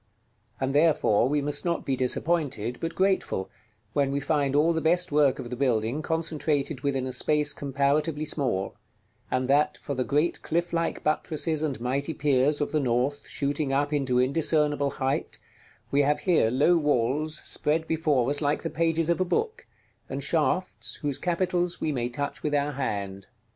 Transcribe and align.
And 0.59 0.73
therefore 0.73 1.29
we 1.29 1.43
must 1.43 1.63
not 1.63 1.85
be 1.85 1.95
disappointed, 1.95 2.79
but 2.81 2.95
grateful, 2.95 3.51
when 3.93 4.09
we 4.11 4.19
find 4.19 4.55
all 4.55 4.73
the 4.73 4.81
best 4.81 5.11
work 5.11 5.37
of 5.37 5.51
the 5.51 5.55
building 5.55 6.01
concentrated 6.01 6.81
within 6.81 7.05
a 7.05 7.13
space 7.13 7.53
comparatively 7.53 8.25
small; 8.25 8.73
and 9.29 9.47
that, 9.47 9.77
for 9.77 9.93
the 9.93 10.03
great 10.03 10.41
cliff 10.41 10.73
like 10.73 11.03
buttresses 11.03 11.61
and 11.61 11.79
mighty 11.79 12.15
piers 12.15 12.61
of 12.61 12.71
the 12.71 12.79
North, 12.79 13.27
shooting 13.29 13.71
up 13.71 13.93
into 13.93 14.17
indiscernible 14.17 14.89
height, 14.89 15.37
we 15.91 16.01
have 16.01 16.21
here 16.21 16.49
low 16.49 16.77
walls 16.77 17.37
spread 17.41 17.85
before 17.85 18.27
us 18.31 18.41
like 18.41 18.63
the 18.63 18.71
pages 18.71 19.07
of 19.07 19.21
a 19.21 19.23
book, 19.23 19.67
and 20.09 20.23
shafts 20.23 20.95
whose 21.03 21.19
capitals 21.19 21.79
we 21.79 21.91
may 21.91 22.09
touch 22.09 22.41
with 22.41 22.55
our 22.55 22.71
hand. 22.71 23.27